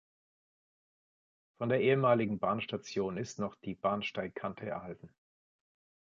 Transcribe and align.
Von 1.59 1.69
der 1.69 1.81
ehemaligen 1.81 2.39
Bahnstation 2.39 3.17
ist 3.17 3.37
noch 3.37 3.53
die 3.53 3.75
Bahnsteigkante 3.75 4.65
erhalten. 4.65 5.13